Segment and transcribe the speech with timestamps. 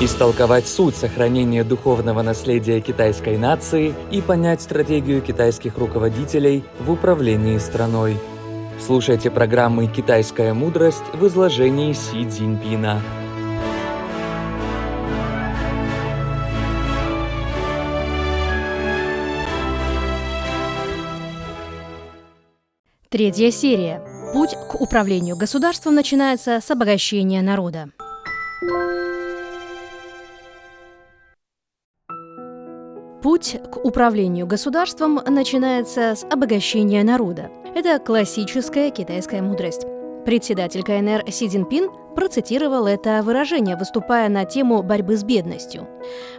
[0.00, 8.18] истолковать суть сохранения духовного наследия китайской нации и понять стратегию китайских руководителей в управлении страной.
[8.78, 13.00] Слушайте программы «Китайская мудрость» в изложении Си Цзиньпина.
[23.08, 24.02] Третья серия.
[24.34, 27.88] Путь к управлению государством начинается с обогащения народа.
[33.26, 37.50] Путь к управлению государством начинается с обогащения народа.
[37.74, 39.84] Это классическая китайская мудрость.
[40.24, 45.88] Председатель КНР Си Цзиньпин процитировал это выражение, выступая на тему борьбы с бедностью.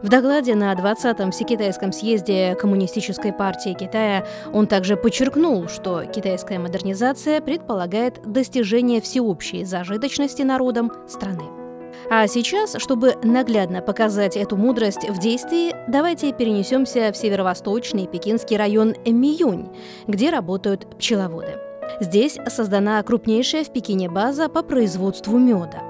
[0.02, 7.42] В докладе на 20-м Всекитайском съезде Коммунистической партии Китая он также подчеркнул, что китайская модернизация
[7.42, 11.67] предполагает достижение всеобщей зажиточности народом страны.
[12.10, 18.96] А сейчас, чтобы наглядно показать эту мудрость в действии, давайте перенесемся в северо-восточный пекинский район
[19.06, 19.70] Миюнь,
[20.08, 21.58] где работают пчеловоды.
[22.00, 25.82] Здесь создана крупнейшая в Пекине база по производству меда.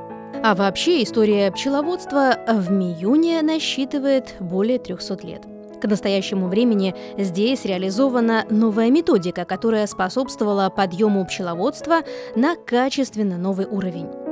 [0.44, 5.42] А вообще история пчеловодства в Миюне насчитывает более 300 лет.
[5.82, 12.00] К настоящему времени здесь реализована новая методика, которая способствовала подъему пчеловодства
[12.36, 14.27] на качественно новый уровень.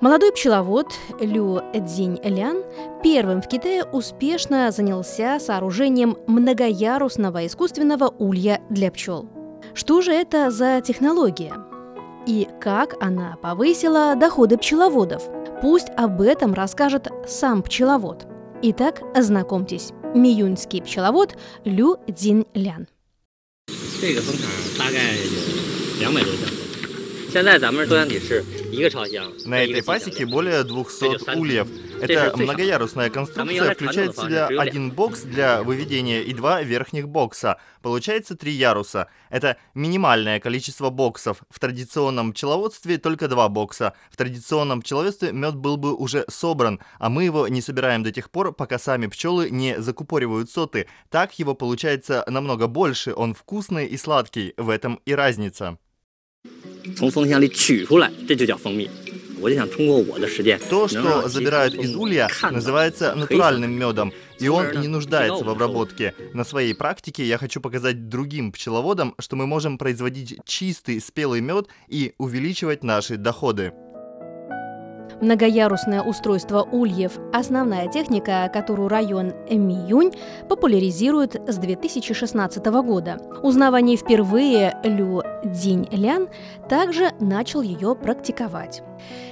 [0.00, 2.62] Молодой пчеловод Лю Цзинь Лян
[3.02, 9.26] первым в Китае успешно занялся сооружением многоярусного искусственного улья для пчел.
[9.74, 11.54] Что же это за технология?
[12.26, 15.22] И как она повысила доходы пчеловодов?
[15.62, 18.26] Пусть об этом расскажет сам пчеловод.
[18.62, 19.92] Итак, ознакомьтесь.
[20.14, 22.86] Миюньский пчеловод Лю Цзинь Лян.
[23.98, 24.46] 这个蜂场
[24.78, 26.48] 大概有两百多箱。
[27.32, 28.44] 现在咱们多箱体是
[29.45, 31.67] на этой пасеке более 200 ульев.
[32.01, 37.57] Это многоярусная конструкция включает в себя один бокс для выведения и два верхних бокса.
[37.81, 39.07] Получается три яруса.
[39.29, 41.43] Это минимальное количество боксов.
[41.49, 43.93] В традиционном пчеловодстве только два бокса.
[44.09, 48.29] В традиционном пчеловодстве мед был бы уже собран, а мы его не собираем до тех
[48.29, 50.87] пор, пока сами пчелы не закупоривают соты.
[51.09, 54.53] Так его получается намного больше, он вкусный и сладкий.
[54.57, 55.77] В этом и разница.
[56.96, 58.88] 从蜂箱里取出来，这就叫蜂蜜。
[59.38, 66.14] 我就想通过我的实践， То, что забирают из улья, называется натуральным медом, и он не нуждается в обработке.
[66.32, 71.66] На своей практике я хочу показать другим пчеловодам, что мы можем производить чистый спелый мед
[71.86, 73.72] и увеличивать наши доходы.
[75.21, 80.13] Многоярусное устройство ульев– основная техника, которую район Миюнь
[80.49, 83.19] популяризирует с 2016 года.
[83.43, 86.27] Узнав о ней впервые, Лю Динь Лян
[86.67, 88.81] также начал ее практиковать.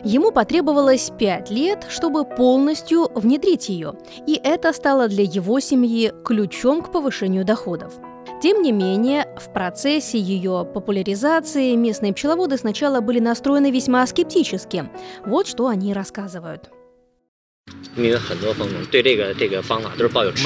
[0.03, 3.95] Ему потребовалось пять лет, чтобы полностью внедрить ее,
[4.27, 7.93] и это стало для его семьи ключом к повышению доходов.
[8.41, 14.89] Тем не менее, в процессе ее популяризации местные пчеловоды сначала были настроены весьма скептически.
[15.25, 16.69] Вот что они рассказывают.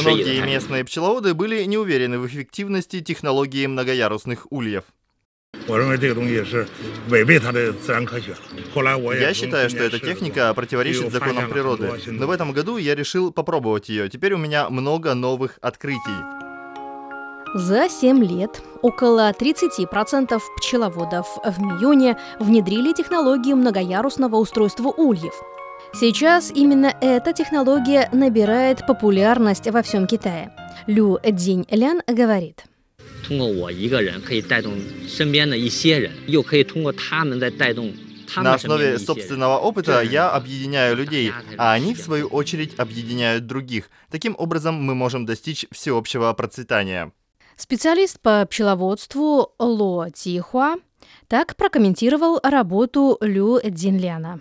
[0.02, 4.86] Многие местные пчеловоды были не уверены в эффективности технологии многоярусных ульев.
[5.68, 6.14] Я
[9.34, 11.92] считаю, что эта техника противоречит законам природы.
[12.08, 14.10] Но в этом году я решил попробовать ее.
[14.10, 16.43] Теперь у меня много новых открытий.
[17.55, 25.33] За 7 лет около 30% пчеловодов в Миюне внедрили технологию многоярусного устройства ульев.
[25.95, 30.53] Сейчас именно эта технология набирает популярность во всем Китае.
[30.87, 32.65] Лю Цзинь Лян говорит.
[33.27, 34.73] 通过我一个人可以带动
[35.07, 37.93] 身边的一些人，又可以通过他们再带动
[38.37, 43.91] На основе собственного опыта я объединяю людей, а они, в свою очередь, объединяют других.
[44.11, 47.13] Таким образом, мы можем достичь всеобщего процветания.
[47.57, 50.77] Специалист по пчеловодству Ло Тихуа
[51.27, 54.41] так прокомментировал работу Лю Цзинляна.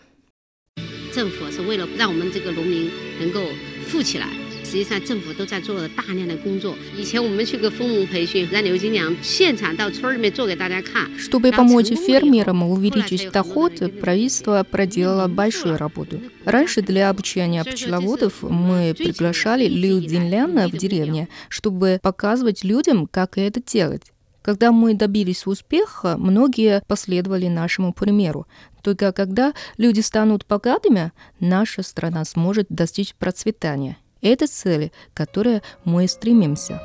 [1.13, 3.41] 政府是为了让我们这个农民能够
[3.87, 4.40] 富起来。
[4.71, 6.75] 实际上，政府都在做了大量的工作。
[6.97, 11.09] 以前我们去个蜂农培训，让刘金良现场到村里面做给大家看。
[11.17, 16.19] Чтобы помочь фермерам увеличить доход, правительство проделало большую работу.
[16.45, 23.61] Раньше для обучения пчеловодов мы приглашали Лил Динляна в деревне, чтобы показывать людям, как это
[23.61, 24.11] делать.
[24.41, 28.47] Когда мы добились успеха, многие последовали нашему примеру.
[28.81, 31.11] Только когда люди станут богатыми,
[31.41, 33.97] наша страна сможет достичь процветания.
[34.22, 36.80] Это цели, к которой мы стремимся.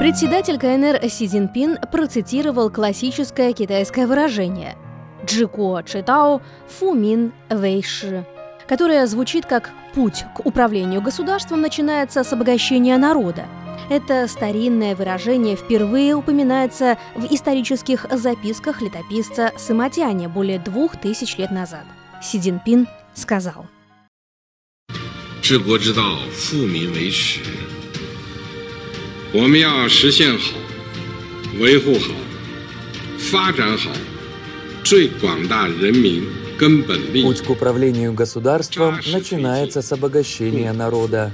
[0.00, 4.76] Председатель КНР Си Цзиньпин процитировал классическое китайское выражение
[5.24, 8.26] «Джико читао фумин вэйши»,
[8.66, 13.44] которое звучит как «путь к управлению государством начинается с обогащения народа».
[13.89, 21.85] Это старинное выражение впервые упоминается в исторических записках летописца Сыматяня более двух тысяч лет назад.
[22.21, 23.65] Си Цзиньпин сказал.
[25.41, 27.39] 治国之道，富民为始。
[29.33, 30.57] 我们要实现好、
[31.59, 32.13] 维护好、
[33.17, 33.89] 发展好
[34.83, 36.23] 最广大人民
[36.57, 37.23] 根本利益。
[37.23, 41.31] Путь к управлению государством начинается с обогащения народа.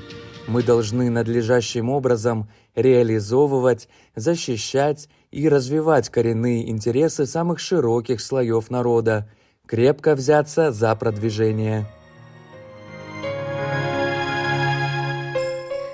[0.49, 9.31] Мы должны надлежащим образом реализовывать, защищать и развивать коренные интересы самых широких слоев народа,
[9.67, 11.87] крепко взяться за продвижение.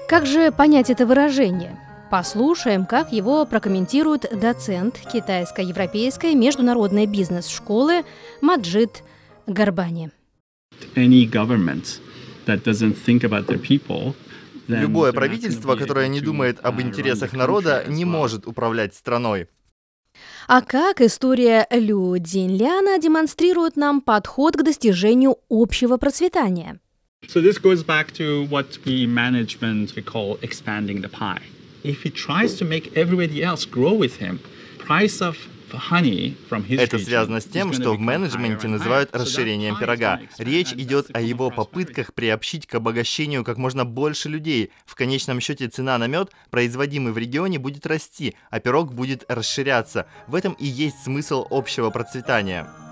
[0.08, 1.76] Как же понять это выражение?
[2.10, 8.04] Послушаем, как его прокомментирует доцент китайско-европейской международной бизнес-школы
[8.40, 9.02] Маджид
[9.48, 10.10] Гарбани.
[10.96, 12.00] any government
[12.46, 14.14] that doesn't think about their people,
[14.68, 19.48] Любое правительство, которое не думает об uh, интересах народа, не может управлять страной.
[20.46, 26.78] А как история Лю Цзиньляна демонстрирует нам подход к достижению общего процветания?
[27.28, 31.42] So this goes back to what we in management we call expanding the pie.
[31.82, 34.40] If he tries to make everybody else grow with him,
[34.78, 35.36] price of
[36.50, 40.20] Это region связано с тем, что в менеджменте называют расширением пирога.
[40.38, 44.70] Речь идет о его попытках приобщить к обогащению как можно больше людей.
[44.86, 50.06] В конечном счете цена на мед, производимый в регионе, будет расти, а пирог будет расширяться.
[50.26, 52.83] В этом и есть смысл общего процветания.